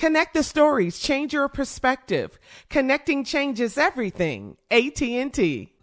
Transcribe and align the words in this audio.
Connect 0.00 0.32
the 0.32 0.42
stories, 0.42 0.98
change 0.98 1.34
your 1.34 1.46
perspective. 1.48 2.38
Connecting 2.70 3.22
changes 3.22 3.76
everything. 3.76 4.56
AT&T. 4.70 5.74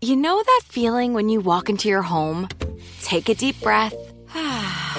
You 0.00 0.16
know 0.16 0.42
that 0.42 0.62
feeling 0.64 1.12
when 1.12 1.28
you 1.28 1.40
walk 1.40 1.68
into 1.68 1.86
your 1.86 2.00
home, 2.00 2.48
take 3.02 3.28
a 3.28 3.34
deep 3.34 3.60
breath, 3.60 3.92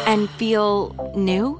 and 0.06 0.30
feel 0.30 1.14
new? 1.16 1.60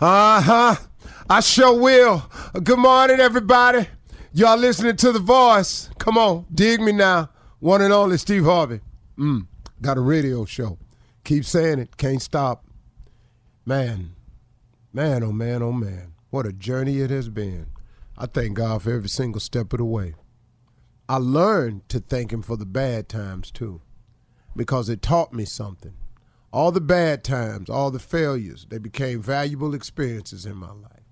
Uh 0.00 0.40
huh. 0.40 0.76
I 1.28 1.40
sure 1.40 1.76
will. 1.76 2.22
Good 2.62 2.78
morning, 2.78 3.18
everybody. 3.18 3.88
Y'all 4.32 4.56
listening 4.56 4.94
to 4.94 5.10
the 5.10 5.18
voice. 5.18 5.90
Come 5.98 6.16
on, 6.16 6.46
dig 6.54 6.80
me 6.80 6.92
now. 6.92 7.30
One 7.58 7.82
and 7.82 7.92
only 7.92 8.16
Steve 8.16 8.44
Harvey. 8.44 8.80
Mm, 9.18 9.48
got 9.82 9.98
a 9.98 10.00
radio 10.00 10.44
show. 10.44 10.78
Keep 11.24 11.44
saying 11.44 11.80
it, 11.80 11.96
can't 11.96 12.22
stop. 12.22 12.64
Man, 13.66 14.14
man, 14.92 15.24
oh 15.24 15.32
man, 15.32 15.64
oh 15.64 15.72
man. 15.72 16.12
What 16.30 16.46
a 16.46 16.52
journey 16.52 17.00
it 17.00 17.10
has 17.10 17.28
been. 17.28 17.66
I 18.16 18.26
thank 18.26 18.56
God 18.56 18.82
for 18.82 18.92
every 18.92 19.08
single 19.08 19.40
step 19.40 19.72
of 19.72 19.78
the 19.78 19.84
way. 19.84 20.14
I 21.08 21.16
learned 21.16 21.88
to 21.88 21.98
thank 21.98 22.32
Him 22.32 22.42
for 22.42 22.56
the 22.56 22.66
bad 22.66 23.08
times 23.08 23.50
too, 23.50 23.80
because 24.54 24.88
it 24.88 25.02
taught 25.02 25.32
me 25.32 25.44
something. 25.44 25.94
All 26.50 26.72
the 26.72 26.80
bad 26.80 27.24
times, 27.24 27.68
all 27.68 27.90
the 27.90 27.98
failures, 27.98 28.66
they 28.70 28.78
became 28.78 29.20
valuable 29.20 29.74
experiences 29.74 30.46
in 30.46 30.56
my 30.56 30.72
life. 30.72 31.04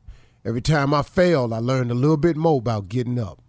Every 0.44 0.62
time 0.62 0.94
I 0.94 1.02
failed, 1.02 1.52
I 1.52 1.58
learned 1.58 1.90
a 1.90 1.94
little 1.94 2.16
bit 2.16 2.36
more 2.36 2.58
about 2.58 2.88
getting 2.88 3.18
up. 3.18 3.42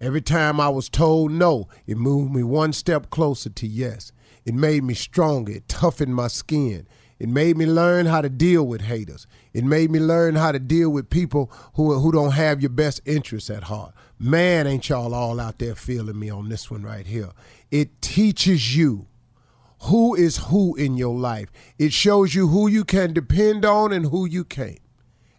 Every 0.00 0.20
time 0.20 0.60
I 0.60 0.68
was 0.68 0.90
told 0.90 1.32
no, 1.32 1.68
it 1.86 1.96
moved 1.96 2.34
me 2.34 2.42
one 2.42 2.74
step 2.74 3.08
closer 3.08 3.48
to 3.48 3.66
yes. 3.66 4.12
It 4.44 4.52
made 4.52 4.84
me 4.84 4.92
stronger. 4.92 5.52
It 5.52 5.68
toughened 5.68 6.14
my 6.14 6.28
skin. 6.28 6.86
It 7.18 7.28
made 7.30 7.56
me 7.56 7.64
learn 7.64 8.04
how 8.04 8.20
to 8.20 8.28
deal 8.28 8.66
with 8.66 8.82
haters. 8.82 9.26
It 9.54 9.64
made 9.64 9.90
me 9.90 10.00
learn 10.00 10.34
how 10.34 10.52
to 10.52 10.58
deal 10.58 10.90
with 10.90 11.08
people 11.08 11.50
who, 11.74 11.98
who 11.98 12.12
don't 12.12 12.32
have 12.32 12.60
your 12.60 12.70
best 12.70 13.00
interests 13.06 13.48
at 13.48 13.62
heart. 13.64 13.94
Man, 14.18 14.66
ain't 14.66 14.88
y'all 14.90 15.14
all 15.14 15.40
out 15.40 15.58
there 15.58 15.74
feeling 15.74 16.18
me 16.18 16.28
on 16.28 16.50
this 16.50 16.70
one 16.70 16.82
right 16.82 17.06
here. 17.06 17.30
It 17.70 18.02
teaches 18.02 18.76
you 18.76 19.06
who 19.84 20.14
is 20.14 20.36
who 20.36 20.74
in 20.76 20.96
your 20.96 21.14
life. 21.14 21.50
It 21.78 21.92
shows 21.92 22.34
you 22.34 22.48
who 22.48 22.68
you 22.68 22.84
can 22.84 23.12
depend 23.12 23.64
on 23.64 23.92
and 23.92 24.06
who 24.06 24.26
you 24.26 24.44
can't. 24.44 24.78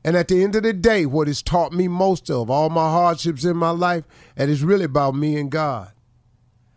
And 0.04 0.16
at 0.16 0.28
the 0.28 0.44
end 0.44 0.56
of 0.56 0.64
the 0.64 0.74
day, 0.74 1.08
what 1.08 1.28
has 1.28 1.42
taught 1.42 1.74
me 1.74 1.88
most 1.88 2.30
of 2.30 2.50
all 2.50 2.70
my 2.70 2.92
hardships 2.92 3.44
in 3.44 3.58
my 3.58 3.72
life, 3.72 4.04
and 4.38 4.52
it's 4.52 4.62
really 4.62 4.86
about 4.86 5.16
me 5.16 5.36
and 5.38 5.50
God. 5.50 5.92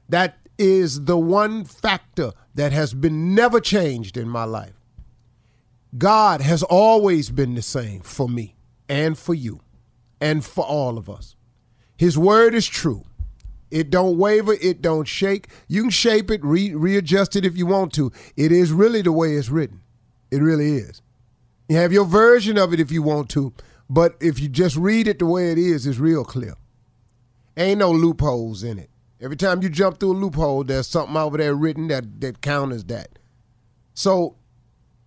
That 0.09 0.39
is 0.57 1.05
the 1.05 1.19
one 1.19 1.65
factor 1.65 2.33
that 2.55 2.73
has 2.73 2.95
been 2.95 3.35
never 3.35 3.61
changed 3.61 4.17
in 4.17 4.29
my 4.29 4.45
life. 4.45 4.81
God 5.97 6.41
has 6.41 6.63
always 6.63 7.31
been 7.31 7.55
the 7.55 7.63
same 7.63 8.01
for 8.01 8.29
me 8.29 8.57
and 8.89 9.17
for 9.19 9.35
you 9.35 9.61
and 10.21 10.45
for 10.45 10.65
all 10.65 10.97
of 10.97 11.11
us. 11.11 11.37
His 11.97 12.17
word 12.17 12.55
is 12.55 12.67
true. 12.67 13.05
It 13.71 13.91
don't 13.91 14.17
waver, 14.17 14.55
it 14.55 14.81
don't 14.81 15.07
shake. 15.07 15.49
You 15.67 15.83
can 15.83 15.91
shape 15.91 16.31
it, 16.31 16.43
re- 16.45 16.75
readjust 16.75 17.37
it 17.37 17.45
if 17.45 17.57
you 17.57 17.67
want 17.67 17.93
to. 17.95 18.11
It 18.37 18.51
is 18.51 18.73
really 18.73 19.03
the 19.03 19.13
way 19.13 19.35
it's 19.35 19.51
written. 19.51 19.83
It 20.31 20.39
really 20.39 20.77
is. 20.77 21.03
You 21.69 21.77
have 21.77 21.93
your 21.93 22.07
version 22.07 22.57
of 22.57 22.73
it 22.73 22.81
if 22.81 22.91
you 22.91 23.03
want 23.03 23.29
to, 23.31 23.53
but 23.91 24.17
if 24.21 24.41
you 24.41 24.49
just 24.49 24.77
read 24.77 25.07
it 25.07 25.19
the 25.19 25.27
way 25.27 25.53
it 25.53 25.59
is, 25.59 25.87
it's 25.87 25.99
real 25.99 26.25
clear. 26.25 26.55
Ain't 27.57 27.81
no 27.81 27.91
loopholes 27.91 28.63
in 28.63 28.79
it. 28.79 28.91
Every 29.21 29.37
time 29.37 29.63
you 29.63 29.69
jump 29.69 29.99
through 29.99 30.13
a 30.13 30.15
loophole, 30.15 30.65
there's 30.65 30.87
something 30.87 31.17
over 31.17 31.37
there 31.37 31.55
written 31.55 31.89
that 31.89 32.21
that 32.21 32.41
counters 32.41 32.85
that. 32.85 33.19
So 33.95 34.37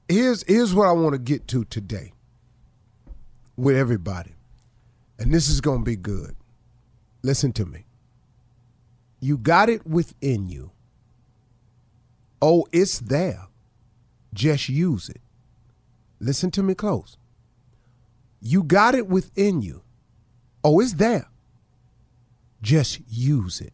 here's 0.09 0.43
here's 0.43 0.73
what 0.73 0.87
I 0.87 0.91
want 0.91 1.13
to 1.13 1.19
get 1.19 1.47
to 1.49 1.63
today 1.63 2.11
with 3.55 3.77
everybody. 3.77 4.33
And 5.17 5.33
this 5.33 5.49
is 5.49 5.61
going 5.61 5.79
to 5.79 5.85
be 5.85 5.95
good. 5.95 6.35
Listen 7.23 7.53
to 7.53 7.65
me. 7.65 7.85
You 9.21 9.37
got 9.37 9.69
it 9.69 9.87
within 9.87 10.47
you. 10.47 10.71
Oh, 12.41 12.67
it's 12.71 12.99
there. 12.99 13.47
Just 14.33 14.67
use 14.67 15.09
it. 15.09 15.21
Listen 16.19 16.49
to 16.51 16.63
me 16.63 16.73
close. 16.73 17.17
You 18.41 18.63
got 18.63 18.95
it 18.95 19.07
within 19.07 19.61
you. 19.61 19.83
Oh, 20.63 20.79
it's 20.79 20.93
there. 20.93 21.27
Just 22.61 22.99
use 23.07 23.61
it. 23.61 23.73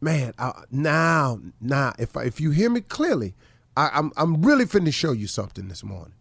Man, 0.00 0.32
I, 0.38 0.64
now, 0.70 1.38
now, 1.60 1.92
if 1.98 2.16
if 2.16 2.40
you 2.40 2.50
hear 2.50 2.70
me 2.70 2.80
clearly, 2.80 3.34
I, 3.76 3.90
I'm 3.92 4.12
I'm 4.16 4.42
really 4.42 4.64
finna 4.64 4.92
show 4.92 5.12
you 5.12 5.26
something 5.26 5.68
this 5.68 5.84
morning. 5.84 6.14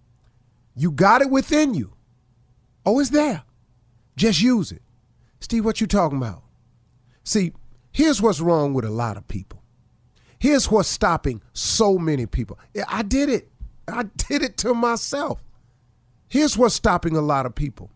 You 0.75 0.92
got 0.92 1.22
it 1.22 1.30
within 1.30 1.74
you. 1.74 1.94
Oh, 2.86 3.00
it's 3.00 3.10
there. 3.10 3.44
Just 4.16 4.42
use 4.42 4.72
it. 4.72 4.81
Steve, 5.39 5.66
what 5.66 5.81
you 5.81 5.88
talking 5.88 6.18
about? 6.18 6.44
See, 7.24 7.54
here's 7.92 8.22
what's 8.22 8.40
wrong 8.40 8.74
with 8.74 8.86
a 8.86 8.90
lot 8.90 9.18
of 9.18 9.28
people. 9.28 9.62
Here's 10.40 10.72
what's 10.72 10.90
stopping 10.90 11.42
so 11.54 11.98
many 11.98 12.26
people. 12.26 12.58
I 12.88 13.04
did 13.04 13.30
it. 13.30 13.50
I 13.88 14.04
did 14.18 14.42
it 14.42 14.58
to 14.58 14.74
myself. 14.74 15.44
Here's 16.28 16.58
what's 16.58 16.76
stopping 16.76 17.16
a 17.16 17.22
lot 17.22 17.46
of 17.46 17.54
people. 17.54 17.92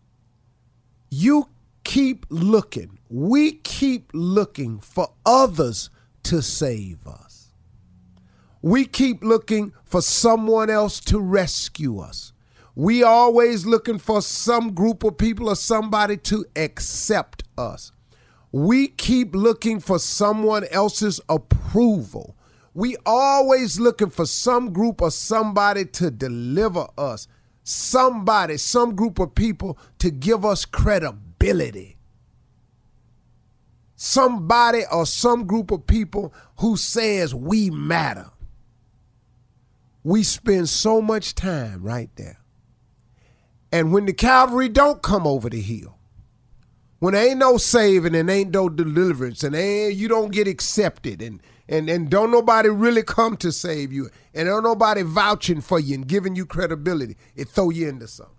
You 1.10 1.48
keep 1.84 2.26
looking. 2.28 2.98
We 3.08 3.52
keep 3.52 4.10
looking 4.12 4.80
for 4.80 5.08
others 5.24 5.90
to 6.24 6.42
save 6.42 7.06
us. 7.06 7.50
We 8.62 8.84
keep 8.84 9.22
looking 9.22 9.72
for 9.84 10.02
someone 10.02 10.70
else 10.70 11.00
to 11.00 11.20
rescue 11.20 11.98
us. 11.98 12.32
We 12.74 13.02
always 13.02 13.64
looking 13.64 13.98
for 13.98 14.20
some 14.20 14.74
group 14.74 15.02
of 15.02 15.16
people 15.16 15.48
or 15.48 15.56
somebody 15.56 16.16
to 16.18 16.44
accept 16.56 17.44
us. 17.56 17.92
We 18.52 18.88
keep 18.88 19.34
looking 19.34 19.80
for 19.80 19.98
someone 19.98 20.64
else's 20.70 21.20
approval. 21.28 22.36
We 22.74 22.96
always 23.04 23.80
looking 23.80 24.10
for 24.10 24.26
some 24.26 24.72
group 24.72 25.00
or 25.02 25.10
somebody 25.10 25.84
to 25.86 26.10
deliver 26.10 26.86
us. 26.96 27.28
Somebody, 27.64 28.58
some 28.58 28.94
group 28.94 29.18
of 29.18 29.34
people 29.34 29.78
to 29.98 30.10
give 30.10 30.44
us 30.44 30.64
credibility. 30.64 31.96
Somebody 33.96 34.82
or 34.92 35.06
some 35.06 35.46
group 35.46 35.70
of 35.70 35.86
people 35.86 36.32
who 36.58 36.76
says 36.76 37.34
we 37.34 37.70
matter. 37.70 38.30
We 40.04 40.22
spend 40.22 40.68
so 40.68 41.02
much 41.02 41.34
time 41.34 41.82
right 41.82 42.10
there 42.16 42.38
and 43.72 43.92
when 43.92 44.06
the 44.06 44.12
cavalry 44.12 44.68
don't 44.68 45.02
come 45.02 45.26
over 45.26 45.50
the 45.50 45.60
hill, 45.60 45.95
when 46.98 47.14
there 47.14 47.28
ain't 47.28 47.38
no 47.38 47.58
saving 47.58 48.14
and 48.14 48.30
ain't 48.30 48.52
no 48.52 48.68
deliverance 48.68 49.42
and 49.42 49.54
ain't, 49.54 49.94
you 49.94 50.08
don't 50.08 50.32
get 50.32 50.48
accepted 50.48 51.20
and, 51.20 51.42
and, 51.68 51.88
and 51.90 52.08
don't 52.08 52.30
nobody 52.30 52.68
really 52.68 53.02
come 53.02 53.36
to 53.38 53.52
save 53.52 53.92
you 53.92 54.08
and 54.34 54.46
don't 54.46 54.62
nobody 54.62 55.02
vouching 55.02 55.60
for 55.60 55.78
you 55.78 55.94
and 55.94 56.08
giving 56.08 56.34
you 56.34 56.46
credibility, 56.46 57.16
it 57.34 57.48
throw 57.48 57.70
you 57.70 57.88
into 57.88 58.08
something. 58.08 58.34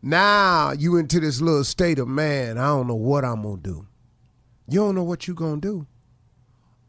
Now 0.00 0.72
you 0.72 0.96
into 0.96 1.20
this 1.20 1.40
little 1.40 1.64
state 1.64 1.98
of 1.98 2.08
man, 2.08 2.58
I 2.58 2.66
don't 2.66 2.86
know 2.86 2.94
what 2.94 3.24
I'm 3.24 3.42
gonna 3.42 3.56
do. 3.56 3.86
You 4.68 4.80
don't 4.80 4.94
know 4.94 5.02
what 5.02 5.28
you 5.28 5.34
gonna 5.34 5.60
do. 5.60 5.86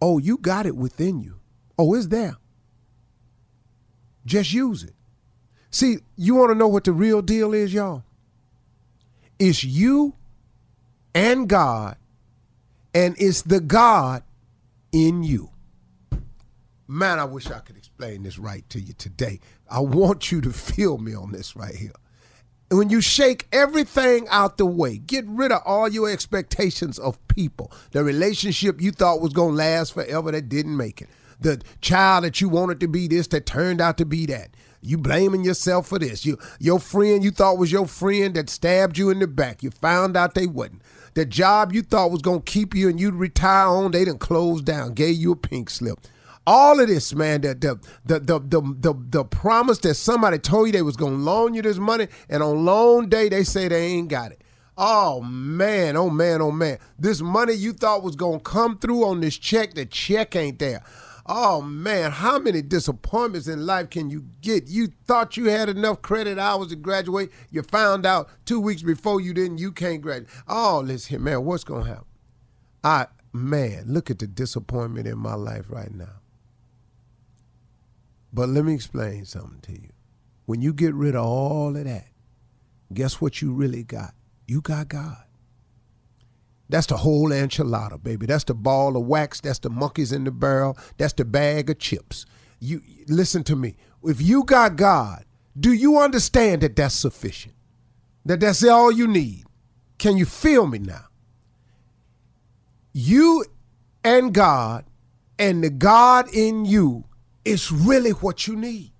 Oh, 0.02 0.18
you 0.18 0.38
got 0.38 0.66
it 0.66 0.76
within 0.76 1.20
you. 1.20 1.40
Oh, 1.78 1.94
it's 1.94 2.08
there. 2.08 2.38
Just 4.26 4.54
use 4.54 4.84
it. 4.84 4.94
See, 5.72 5.98
you 6.16 6.36
want 6.36 6.52
to 6.52 6.56
know 6.56 6.68
what 6.68 6.86
the 6.86 6.94
real 6.94 7.22
deal 7.22 7.54
is, 7.54 7.74
y'all? 7.74 8.04
It's 9.38 9.64
you 9.64 10.14
and 11.16 11.48
God, 11.48 11.96
and 12.94 13.16
it's 13.18 13.42
the 13.42 13.62
God 13.62 14.22
in 14.92 15.24
you. 15.24 15.50
Man, 16.88 17.18
I 17.18 17.24
wish 17.24 17.50
I 17.50 17.60
could 17.60 17.78
explain 17.78 18.22
this 18.22 18.38
right 18.38 18.70
to 18.70 18.80
you 18.80 18.94
today. 18.94 19.40
I 19.72 19.80
want 19.80 20.32
you 20.32 20.42
to 20.42 20.52
feel 20.52 21.00
me 21.00 21.16
on 21.16 21.32
this 21.32 21.56
right 21.56 21.74
here. 21.74 21.94
When 22.70 22.90
you 22.90 23.00
shake 23.00 23.48
everything 23.52 24.28
out 24.30 24.58
the 24.58 24.66
way, 24.66 24.98
get 24.98 25.26
rid 25.28 25.52
of 25.52 25.62
all 25.66 25.88
your 25.88 26.10
expectations 26.10 27.00
of 27.00 27.26
people, 27.28 27.72
the 27.92 28.04
relationship 28.04 28.82
you 28.82 28.92
thought 28.92 29.22
was 29.22 29.34
going 29.34 29.52
to 29.52 29.58
last 29.58 29.94
forever 29.94 30.32
that 30.32 30.50
didn't 30.50 30.76
make 30.76 31.02
it, 31.02 31.10
the 31.40 31.62
child 31.82 32.24
that 32.24 32.42
you 32.42 32.50
wanted 32.50 32.80
to 32.82 32.88
be 32.88 33.08
this 33.08 33.28
that 33.28 33.46
turned 33.46 33.82
out 33.82 33.98
to 33.98 34.06
be 34.06 34.26
that, 34.28 34.50
you 34.82 34.98
blaming 34.98 35.44
yourself 35.44 35.88
for 35.88 35.98
this. 35.98 36.26
You 36.26 36.38
your 36.60 36.80
friend 36.80 37.24
you 37.24 37.32
thought 37.32 37.58
was 37.58 37.72
your 37.72 37.88
friend 37.88 38.36
that 38.36 38.50
stabbed 38.50 38.98
you 38.98 39.10
in 39.10 39.20
the 39.20 39.28
back. 39.28 39.64
You 39.64 39.72
found 39.72 40.16
out 40.16 40.36
they 40.36 40.48
wasn't. 40.48 40.84
The 41.16 41.26
job 41.26 41.72
you 41.74 41.82
thought 41.82 42.12
was 42.12 42.22
gonna 42.22 42.42
keep 42.42 42.76
you 42.76 42.90
and 42.90 43.00
you'd 43.00 43.16
retire 43.16 43.68
on, 43.68 43.92
they 43.92 44.04
done 44.04 44.18
closed 44.18 44.66
down, 44.66 44.94
gave 44.94 45.16
you 45.16 45.32
a 45.32 45.36
pink 45.38 45.70
slip. 45.70 45.98
All 46.46 46.78
of 46.80 46.90
this, 46.90 47.16
man, 47.16 47.40
the 47.40 47.56
the 47.56 47.80
the 48.06 48.20
the 48.20 48.40
the, 48.40 48.62
the, 48.62 48.94
the 49.10 49.24
promise 49.24 49.80
that 49.80 49.96
somebody 49.96 50.38
told 50.40 50.68
you 50.68 50.74
they 50.74 50.82
was 50.82 50.98
gonna 50.98 51.16
loan 51.16 51.54
you 51.54 51.62
this 51.62 51.78
money, 51.78 52.10
and 52.30 52.44
on 52.44 52.66
loan 52.66 53.08
day 53.08 53.30
they 53.30 53.46
say 53.46 53.70
they 53.70 53.86
ain't 53.86 54.10
got 54.10 54.34
it. 54.34 54.42
Oh 54.78 55.22
man, 55.22 55.96
oh 55.96 56.10
man, 56.10 56.42
oh 56.42 56.52
man. 56.52 56.80
This 57.00 57.22
money 57.22 57.54
you 57.54 57.72
thought 57.72 58.04
was 58.04 58.18
gonna 58.18 58.42
come 58.42 58.78
through 58.78 59.06
on 59.06 59.22
this 59.22 59.38
check, 59.38 59.74
the 59.74 59.86
check 59.86 60.36
ain't 60.36 60.60
there. 60.60 60.84
Oh 61.28 61.62
man, 61.62 62.12
how 62.12 62.38
many 62.38 62.62
disappointments 62.62 63.48
in 63.48 63.66
life 63.66 63.90
can 63.90 64.12
you 64.12 64.26
get? 64.42 64.68
You 64.68 64.90
thought 65.06 65.38
you 65.38 65.46
had 65.46 65.70
enough 65.70 66.02
credit 66.04 66.38
hours 66.38 66.68
to 66.68 66.76
graduate. 66.76 67.32
You 67.50 67.64
found 67.64 68.06
out 68.06 68.30
two 68.46 68.60
weeks 68.60 68.84
before 68.84 69.20
you 69.20 69.34
didn't, 69.34 69.58
you 69.58 69.72
can't 69.72 70.02
graduate. 70.02 70.30
Oh, 70.48 70.84
listen, 70.86 71.24
man, 71.24 71.44
what's 71.44 71.64
gonna 71.64 71.86
happen? 71.86 72.06
I 72.84 73.08
man, 73.34 73.86
look 73.88 74.12
at 74.12 74.20
the 74.20 74.28
disappointment 74.28 75.08
in 75.08 75.18
my 75.18 75.34
life 75.34 75.66
right 75.70 75.94
now. 75.94 76.22
But 78.32 78.50
let 78.50 78.66
me 78.66 78.76
explain 78.76 79.26
something 79.26 79.62
to 79.62 79.72
you. 79.72 79.90
When 80.46 80.62
you 80.62 80.74
get 80.74 80.94
rid 80.94 81.16
of 81.16 81.26
all 81.26 81.76
of 81.76 81.86
that, 81.86 82.08
guess 82.94 83.20
what 83.20 83.42
you 83.42 83.52
really 83.52 83.84
got? 83.84 84.14
You 84.46 84.62
got 84.62 84.90
God. 84.90 85.25
That's 86.70 86.88
the 86.88 86.98
whole 86.98 87.30
enchilada, 87.30 88.02
baby. 88.02 88.26
That's 88.26 88.44
the 88.44 88.56
ball 88.56 88.98
of 88.98 89.06
wax. 89.06 89.42
That's 89.42 89.60
the 89.60 89.70
monkeys 89.70 90.12
in 90.12 90.24
the 90.24 90.32
barrel. 90.32 90.78
That's 90.98 91.14
the 91.14 91.26
bag 91.26 91.70
of 91.70 91.80
chips. 91.80 92.26
You 92.60 92.82
listen 93.08 93.44
to 93.46 93.56
me. 93.56 93.76
If 94.04 94.22
you 94.22 94.44
got 94.44 94.76
God, 94.76 95.26
do 95.60 95.72
you 95.72 96.00
understand 96.00 96.62
that 96.62 96.76
that's 96.76 96.96
sufficient? 96.96 97.54
That 98.26 98.40
that's 98.40 98.64
all 98.64 98.92
you 98.92 99.08
need? 99.08 99.46
Can 99.98 100.18
you 100.18 100.26
feel 100.26 100.66
me 100.66 100.80
now? 100.80 101.06
You 102.94 103.46
and 104.04 104.34
God 104.34 104.86
and 105.38 105.64
the 105.64 105.70
God 105.70 106.34
in 106.34 106.66
you 106.66 107.06
is 107.44 107.72
really 107.72 108.12
what 108.12 108.48
you 108.48 108.56
need. 108.56 108.92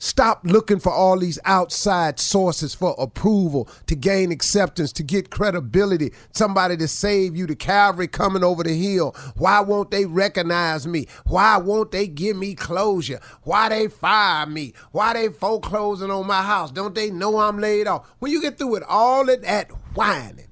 Stop 0.00 0.42
looking 0.44 0.78
for 0.78 0.92
all 0.92 1.18
these 1.18 1.40
outside 1.44 2.20
sources 2.20 2.72
for 2.72 2.94
approval, 2.98 3.68
to 3.86 3.96
gain 3.96 4.30
acceptance, 4.30 4.92
to 4.92 5.02
get 5.02 5.30
credibility, 5.30 6.12
somebody 6.32 6.76
to 6.76 6.86
save 6.86 7.36
you, 7.36 7.46
the 7.46 7.56
cavalry 7.56 8.06
coming 8.06 8.44
over 8.44 8.62
the 8.62 8.74
hill. 8.74 9.14
Why 9.36 9.60
won't 9.60 9.90
they 9.90 10.06
recognize 10.06 10.86
me? 10.86 11.08
Why 11.26 11.56
won't 11.56 11.90
they 11.90 12.06
give 12.06 12.36
me 12.36 12.54
closure? 12.54 13.18
Why 13.42 13.68
they 13.68 13.88
fire 13.88 14.46
me? 14.46 14.72
Why 14.92 15.14
they 15.14 15.30
foreclosing 15.30 16.12
on 16.12 16.28
my 16.28 16.42
house? 16.42 16.70
Don't 16.70 16.94
they 16.94 17.10
know 17.10 17.38
I'm 17.38 17.58
laid 17.58 17.88
off? 17.88 18.08
When 18.20 18.30
you 18.30 18.40
get 18.40 18.56
through 18.56 18.68
with 18.68 18.84
all 18.88 19.28
of 19.28 19.42
that 19.42 19.70
whining, 19.94 20.48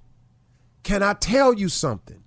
can 0.82 1.04
I 1.04 1.12
tell 1.14 1.54
you 1.54 1.68
something? 1.68 2.23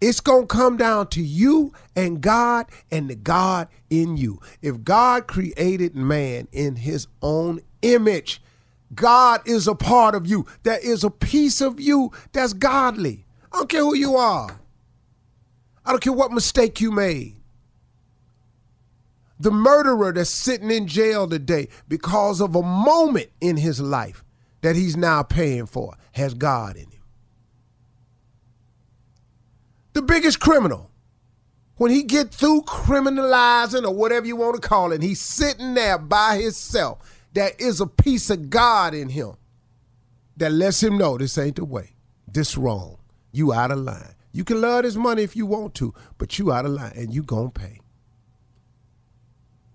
It's 0.00 0.20
going 0.20 0.42
to 0.42 0.54
come 0.54 0.76
down 0.76 1.08
to 1.08 1.22
you 1.22 1.74
and 1.94 2.20
God 2.20 2.66
and 2.90 3.10
the 3.10 3.14
God 3.14 3.68
in 3.90 4.16
you. 4.16 4.40
If 4.62 4.82
God 4.82 5.26
created 5.26 5.94
man 5.94 6.48
in 6.52 6.76
his 6.76 7.06
own 7.20 7.60
image, 7.82 8.40
God 8.94 9.46
is 9.46 9.68
a 9.68 9.74
part 9.74 10.14
of 10.14 10.26
you. 10.26 10.46
There 10.62 10.78
is 10.78 11.04
a 11.04 11.10
piece 11.10 11.60
of 11.60 11.78
you 11.78 12.12
that's 12.32 12.54
godly. 12.54 13.26
I 13.52 13.58
don't 13.58 13.68
care 13.68 13.82
who 13.82 13.94
you 13.94 14.16
are. 14.16 14.60
I 15.84 15.90
don't 15.90 16.02
care 16.02 16.12
what 16.12 16.32
mistake 16.32 16.80
you 16.80 16.90
made. 16.90 17.36
The 19.38 19.50
murderer 19.50 20.12
that's 20.12 20.30
sitting 20.30 20.70
in 20.70 20.86
jail 20.86 21.28
today 21.28 21.68
because 21.88 22.40
of 22.40 22.54
a 22.54 22.62
moment 22.62 23.30
in 23.40 23.56
his 23.56 23.80
life 23.80 24.22
that 24.60 24.76
he's 24.76 24.96
now 24.96 25.22
paying 25.22 25.66
for 25.66 25.94
has 26.12 26.34
God 26.34 26.76
in 26.76 26.90
him. 26.90 26.99
The 30.00 30.06
biggest 30.06 30.40
criminal, 30.40 30.90
when 31.76 31.90
he 31.90 32.02
get 32.02 32.30
through 32.30 32.62
criminalizing 32.62 33.84
or 33.84 33.94
whatever 33.94 34.26
you 34.26 34.36
want 34.36 34.60
to 34.60 34.66
call 34.66 34.92
it, 34.92 35.02
he's 35.02 35.20
sitting 35.20 35.74
there 35.74 35.98
by 35.98 36.38
himself. 36.38 36.98
There 37.34 37.52
is 37.58 37.80
a 37.80 37.86
piece 37.86 38.30
of 38.30 38.48
God 38.48 38.94
in 38.94 39.10
him 39.10 39.34
that 40.38 40.52
lets 40.52 40.82
him 40.82 40.96
know 40.96 41.18
this 41.18 41.36
ain't 41.36 41.56
the 41.56 41.64
way. 41.64 41.94
This 42.26 42.56
wrong. 42.56 42.96
You 43.32 43.52
out 43.52 43.70
of 43.70 43.78
line. 43.78 44.14
You 44.32 44.42
can 44.42 44.60
love 44.60 44.84
this 44.84 44.96
money 44.96 45.22
if 45.22 45.36
you 45.36 45.44
want 45.44 45.74
to, 45.76 45.92
but 46.16 46.38
you 46.38 46.50
out 46.50 46.64
of 46.64 46.72
line 46.72 46.92
and 46.96 47.12
you 47.12 47.22
gonna 47.22 47.50
pay. 47.50 47.80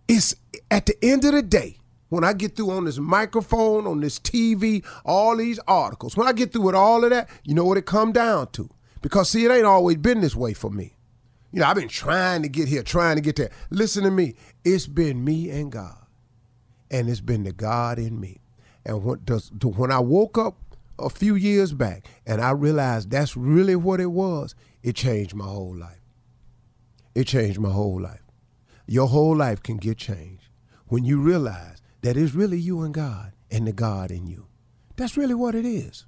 It's 0.08 0.36
at 0.72 0.88
the 0.88 0.96
end 1.04 1.24
of 1.26 1.34
the 1.34 1.42
day, 1.42 1.78
when 2.10 2.24
I 2.24 2.34
get 2.34 2.56
through 2.56 2.72
on 2.72 2.86
this 2.86 2.98
microphone, 2.98 3.86
on 3.86 4.00
this 4.00 4.20
TV, 4.20 4.84
all 5.06 5.38
these 5.38 5.60
articles, 5.68 6.18
when 6.18 6.28
I 6.28 6.34
get 6.34 6.52
through 6.52 6.64
with 6.64 6.76
all 6.76 7.04
of 7.04 7.12
that, 7.12 7.30
you 7.44 7.54
know 7.54 7.66
what 7.66 7.78
it 7.78 7.86
come 7.86 8.12
down 8.12 8.52
to? 8.54 8.70
Because 9.02 9.30
see, 9.30 9.46
it 9.46 9.52
ain't 9.52 9.66
always 9.66 9.98
been 9.98 10.22
this 10.22 10.36
way 10.36 10.54
for 10.54 10.70
me. 10.70 10.96
You 11.52 11.62
know, 11.62 11.68
I've 11.68 11.76
been 11.76 11.88
trying 11.88 12.42
to 12.42 12.50
get 12.50 12.68
here, 12.68 12.84
trying 12.84 13.16
to 13.16 13.22
get 13.22 13.36
there. 13.38 13.52
Listen 13.70 14.04
to 14.04 14.12
me. 14.12 14.36
It's 14.64 14.88
been 14.88 15.24
me 15.24 15.50
and 15.50 15.72
God. 15.72 16.06
And 16.92 17.10
it's 17.10 17.22
been 17.22 17.44
the 17.44 17.54
God 17.54 17.98
in 17.98 18.20
me. 18.20 18.42
And 18.86 19.04
when, 19.04 19.22
does, 19.24 19.52
when 19.62 19.92
I 19.92 20.00
woke 20.00 20.38
up 20.38 20.58
a 21.00 21.10
few 21.10 21.36
years 21.36 21.74
back 21.74 22.08
and 22.26 22.42
I 22.42 22.52
realized 22.52 23.10
that's 23.10 23.38
really 23.38 23.76
what 23.76 24.00
it 24.00 24.08
was, 24.08 24.56
it 24.84 24.96
changed 24.96 25.34
my 25.34 25.46
whole 25.46 25.76
life. 25.76 26.02
It 27.14 27.28
changed 27.28 27.60
my 27.60 27.72
whole 27.72 28.02
life. 28.02 28.22
your 28.88 29.08
whole 29.08 29.36
life 29.36 29.64
can 29.64 29.78
get 29.78 29.98
changed 29.98 30.50
when 30.88 31.06
you 31.06 31.20
realize 31.20 31.82
that 32.02 32.18
it's 32.18 32.34
really 32.34 32.60
you 32.60 32.82
and 32.82 32.94
God 32.94 33.32
and 33.50 33.66
the 33.68 33.74
God 33.74 34.12
in 34.12 34.28
you. 34.28 34.48
That's 34.96 35.18
really 35.18 35.34
what 35.34 35.56
it 35.56 35.66
is. 35.66 36.06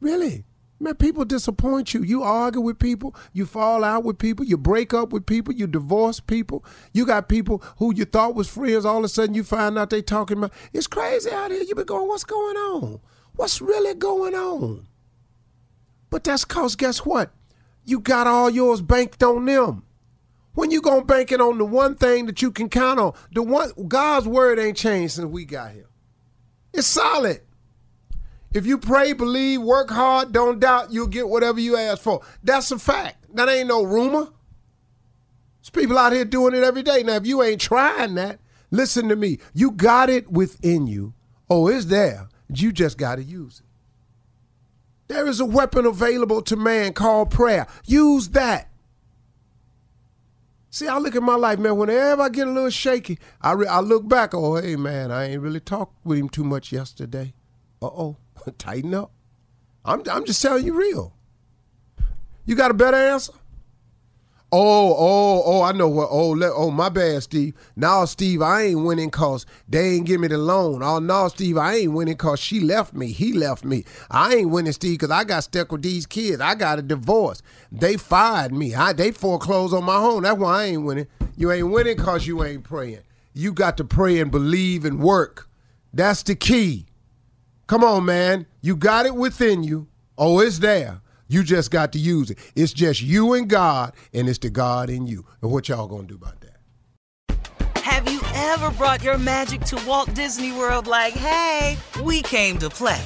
Really. 0.00 0.44
Man, 0.80 0.94
people 0.94 1.24
disappoint 1.24 1.92
you. 1.92 2.04
You 2.04 2.22
argue 2.22 2.60
with 2.60 2.78
people, 2.78 3.14
you 3.32 3.46
fall 3.46 3.82
out 3.82 4.04
with 4.04 4.18
people, 4.18 4.46
you 4.46 4.56
break 4.56 4.94
up 4.94 5.12
with 5.12 5.26
people, 5.26 5.52
you 5.52 5.66
divorce 5.66 6.20
people. 6.20 6.64
You 6.92 7.04
got 7.04 7.28
people 7.28 7.62
who 7.78 7.92
you 7.92 8.04
thought 8.04 8.36
was 8.36 8.48
friends, 8.48 8.84
all 8.84 8.98
of 8.98 9.04
a 9.04 9.08
sudden 9.08 9.34
you 9.34 9.42
find 9.42 9.76
out 9.76 9.90
they 9.90 10.02
talking 10.02 10.38
about. 10.38 10.52
It's 10.72 10.86
crazy 10.86 11.30
out 11.30 11.50
here. 11.50 11.62
You 11.62 11.74
be 11.74 11.82
going, 11.82 12.06
what's 12.06 12.24
going 12.24 12.56
on? 12.56 13.00
What's 13.34 13.60
really 13.60 13.94
going 13.94 14.34
on? 14.34 14.86
But 16.10 16.24
that's 16.24 16.44
cause 16.44 16.76
guess 16.76 16.98
what? 16.98 17.32
You 17.84 17.98
got 18.00 18.26
all 18.26 18.48
yours 18.48 18.80
banked 18.80 19.22
on 19.22 19.44
them. 19.44 19.84
When 20.54 20.70
you 20.70 20.80
gonna 20.80 21.04
bank 21.04 21.32
it 21.32 21.40
on 21.40 21.58
the 21.58 21.64
one 21.64 21.94
thing 21.96 22.26
that 22.26 22.40
you 22.42 22.50
can 22.50 22.68
count 22.68 23.00
on? 23.00 23.14
The 23.32 23.42
one 23.42 23.70
God's 23.88 24.26
word 24.26 24.58
ain't 24.58 24.76
changed 24.76 25.14
since 25.14 25.26
we 25.26 25.44
got 25.44 25.72
here. 25.72 25.88
It's 26.72 26.86
solid. 26.86 27.40
If 28.52 28.66
you 28.66 28.78
pray, 28.78 29.12
believe, 29.12 29.60
work 29.60 29.90
hard, 29.90 30.32
don't 30.32 30.58
doubt, 30.58 30.92
you'll 30.92 31.06
get 31.06 31.28
whatever 31.28 31.60
you 31.60 31.76
ask 31.76 32.02
for. 32.02 32.22
That's 32.42 32.70
a 32.70 32.78
fact. 32.78 33.24
That 33.34 33.48
ain't 33.48 33.68
no 33.68 33.82
rumor. 33.82 34.28
There's 35.60 35.70
people 35.70 35.98
out 35.98 36.12
here 36.12 36.24
doing 36.24 36.54
it 36.54 36.64
every 36.64 36.82
day. 36.82 37.02
Now, 37.02 37.16
if 37.16 37.26
you 37.26 37.42
ain't 37.42 37.60
trying 37.60 38.14
that, 38.14 38.40
listen 38.70 39.08
to 39.08 39.16
me. 39.16 39.38
You 39.52 39.70
got 39.70 40.08
it 40.08 40.30
within 40.32 40.86
you. 40.86 41.14
Oh, 41.50 41.68
it's 41.68 41.86
there. 41.86 42.28
You 42.52 42.72
just 42.72 42.96
got 42.96 43.16
to 43.16 43.22
use 43.22 43.60
it. 43.60 43.66
There 45.08 45.26
is 45.26 45.40
a 45.40 45.46
weapon 45.46 45.86
available 45.86 46.42
to 46.42 46.56
man 46.56 46.92
called 46.92 47.30
prayer. 47.30 47.66
Use 47.86 48.30
that. 48.30 48.70
See, 50.70 50.86
I 50.86 50.98
look 50.98 51.16
at 51.16 51.22
my 51.22 51.34
life, 51.34 51.58
man. 51.58 51.76
Whenever 51.76 52.22
I 52.22 52.28
get 52.28 52.46
a 52.46 52.50
little 52.50 52.70
shaky, 52.70 53.18
I, 53.40 53.52
re- 53.52 53.66
I 53.66 53.80
look 53.80 54.06
back. 54.06 54.34
Oh, 54.34 54.56
hey, 54.56 54.76
man, 54.76 55.10
I 55.10 55.24
ain't 55.30 55.40
really 55.40 55.60
talked 55.60 55.94
with 56.04 56.18
him 56.18 56.28
too 56.28 56.44
much 56.44 56.72
yesterday. 56.72 57.32
Uh 57.80 57.86
oh. 57.86 58.16
Tighten 58.58 58.94
up. 58.94 59.10
I'm, 59.84 60.02
I'm 60.10 60.24
just 60.24 60.42
telling 60.42 60.64
you 60.64 60.74
real. 60.74 61.14
You 62.44 62.54
got 62.54 62.70
a 62.70 62.74
better 62.74 62.96
answer? 62.96 63.32
Oh, 64.50 64.94
oh, 64.96 65.42
oh, 65.44 65.62
I 65.62 65.72
know 65.72 65.88
what. 65.88 66.08
Oh, 66.10 66.30
let, 66.30 66.52
oh, 66.54 66.70
my 66.70 66.88
bad, 66.88 67.22
Steve. 67.22 67.54
Now, 67.76 68.06
Steve, 68.06 68.40
I 68.40 68.62
ain't 68.62 68.82
winning 68.82 69.10
cause 69.10 69.44
they 69.68 69.90
ain't 69.90 70.06
give 70.06 70.22
me 70.22 70.28
the 70.28 70.38
loan. 70.38 70.82
Oh, 70.82 70.98
no, 70.98 71.28
Steve, 71.28 71.58
I 71.58 71.74
ain't 71.74 71.92
winning 71.92 72.16
cause 72.16 72.40
she 72.40 72.60
left 72.60 72.94
me. 72.94 73.08
He 73.12 73.34
left 73.34 73.62
me. 73.62 73.84
I 74.10 74.36
ain't 74.36 74.48
winning, 74.48 74.72
Steve, 74.72 75.00
cause 75.00 75.10
I 75.10 75.24
got 75.24 75.44
stuck 75.44 75.70
with 75.70 75.82
these 75.82 76.06
kids. 76.06 76.40
I 76.40 76.54
got 76.54 76.78
a 76.78 76.82
divorce. 76.82 77.42
They 77.70 77.98
fired 77.98 78.54
me. 78.54 78.74
I 78.74 78.94
they 78.94 79.10
foreclosed 79.10 79.74
on 79.74 79.84
my 79.84 79.98
home. 79.98 80.22
That's 80.22 80.38
why 80.38 80.62
I 80.62 80.64
ain't 80.64 80.84
winning. 80.84 81.08
You 81.36 81.52
ain't 81.52 81.70
winning 81.70 81.98
cause 81.98 82.26
you 82.26 82.42
ain't 82.42 82.64
praying. 82.64 83.02
You 83.34 83.52
got 83.52 83.76
to 83.76 83.84
pray 83.84 84.18
and 84.18 84.30
believe 84.30 84.86
and 84.86 84.98
work. 84.98 85.46
That's 85.92 86.22
the 86.22 86.34
key. 86.34 86.86
Come 87.68 87.84
on, 87.84 88.06
man. 88.06 88.46
You 88.62 88.76
got 88.76 89.04
it 89.04 89.14
within 89.14 89.62
you. 89.62 89.88
Oh, 90.16 90.40
it's 90.40 90.58
there. 90.58 91.02
You 91.28 91.42
just 91.42 91.70
got 91.70 91.92
to 91.92 91.98
use 91.98 92.30
it. 92.30 92.38
It's 92.56 92.72
just 92.72 93.02
you 93.02 93.34
and 93.34 93.46
God, 93.46 93.92
and 94.14 94.26
it's 94.26 94.38
the 94.38 94.48
God 94.48 94.88
in 94.88 95.06
you. 95.06 95.26
And 95.42 95.52
what 95.52 95.68
y'all 95.68 95.86
gonna 95.86 96.06
do 96.06 96.14
about 96.14 96.40
that? 96.40 97.80
Have 97.82 98.10
you 98.10 98.22
ever 98.34 98.70
brought 98.70 99.04
your 99.04 99.18
magic 99.18 99.60
to 99.64 99.78
Walt 99.86 100.14
Disney 100.14 100.50
World 100.50 100.86
like, 100.86 101.12
hey, 101.12 101.76
we 102.02 102.22
came 102.22 102.56
to 102.56 102.70
play? 102.70 103.02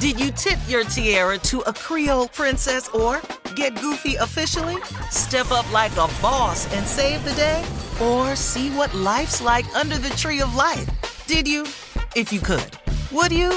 Did 0.00 0.18
you 0.18 0.32
tip 0.32 0.58
your 0.66 0.82
tiara 0.82 1.38
to 1.38 1.60
a 1.60 1.72
Creole 1.72 2.26
princess 2.26 2.88
or 2.88 3.22
get 3.54 3.80
goofy 3.80 4.16
officially? 4.16 4.82
Step 5.10 5.52
up 5.52 5.72
like 5.72 5.92
a 5.92 6.08
boss 6.20 6.66
and 6.74 6.84
save 6.84 7.24
the 7.24 7.34
day? 7.34 7.64
Or 8.02 8.34
see 8.34 8.70
what 8.70 8.92
life's 8.92 9.40
like 9.40 9.72
under 9.76 9.98
the 9.98 10.10
tree 10.10 10.40
of 10.40 10.52
life? 10.56 10.88
Did 11.28 11.46
you? 11.46 11.62
If 12.16 12.32
you 12.32 12.40
could. 12.40 12.76
Would 13.12 13.30
you? 13.30 13.56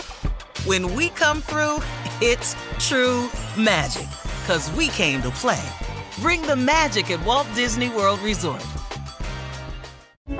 When 0.65 0.93
we 0.93 1.09
come 1.09 1.41
through, 1.41 1.79
it's 2.21 2.55
true 2.79 3.29
magic. 3.57 4.07
Cause 4.47 4.71
we 4.71 4.87
came 4.89 5.21
to 5.23 5.29
play. 5.31 5.61
Bring 6.19 6.41
the 6.41 6.55
magic 6.55 7.11
at 7.11 7.25
Walt 7.25 7.47
Disney 7.53 7.89
World 7.89 8.19
Resort. 8.21 8.63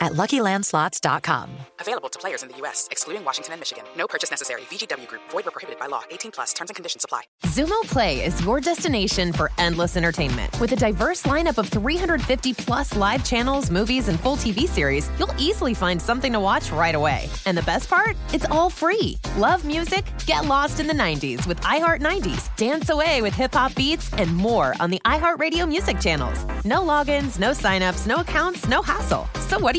at 0.00 0.12
luckylandslots.com. 0.12 1.50
Available 1.80 2.08
to 2.08 2.18
players 2.18 2.42
in 2.42 2.48
the 2.48 2.56
U.S., 2.58 2.88
excluding 2.90 3.24
Washington 3.24 3.52
and 3.52 3.60
Michigan. 3.60 3.84
No 3.96 4.06
purchase 4.06 4.30
necessary. 4.30 4.62
VGW 4.62 5.06
Group, 5.06 5.22
void 5.30 5.44
were 5.44 5.50
prohibited 5.50 5.78
by 5.78 5.86
law. 5.86 6.02
18 6.10 6.30
plus 6.32 6.52
terms 6.52 6.70
and 6.70 6.76
conditions 6.76 7.04
apply. 7.04 7.22
Xumo 7.44 7.80
Play 7.82 8.24
is 8.24 8.42
your 8.44 8.60
destination 8.60 9.32
for 9.32 9.50
endless 9.58 9.96
entertainment. 9.96 10.58
With 10.60 10.72
a 10.72 10.76
diverse 10.76 11.22
lineup 11.24 11.58
of 11.58 11.68
350 11.68 12.54
plus 12.54 12.96
live 12.96 13.24
channels, 13.24 13.70
movies, 13.70 14.08
and 14.08 14.18
full 14.18 14.36
TV 14.36 14.60
series, 14.62 15.08
you'll 15.18 15.34
easily 15.38 15.74
find 15.74 16.00
something 16.00 16.32
to 16.32 16.40
watch 16.40 16.70
right 16.70 16.94
away. 16.94 17.28
And 17.46 17.56
the 17.56 17.62
best 17.62 17.88
part? 17.90 18.16
It's 18.32 18.46
all 18.46 18.70
free. 18.70 19.18
Love 19.36 19.64
music? 19.64 20.04
Get 20.26 20.46
lost 20.46 20.80
in 20.80 20.86
the 20.86 20.94
90s 20.94 21.46
with 21.46 21.60
iHeart 21.60 22.00
90s, 22.00 22.54
dance 22.56 22.88
away 22.90 23.22
with 23.22 23.34
hip 23.34 23.54
hop 23.54 23.74
beats, 23.74 24.12
and 24.14 24.34
more 24.34 24.74
on 24.80 24.90
the 24.90 25.00
iHeartRadio 25.04 25.68
music 25.68 26.00
channels. 26.00 26.44
No 26.64 26.80
logins, 26.80 27.38
no 27.38 27.50
signups, 27.52 28.06
no 28.06 28.16
accounts, 28.16 28.68
no 28.68 28.82
hassle. 28.82 29.28
So 29.48 29.58
what 29.58 29.76
are 29.76 29.78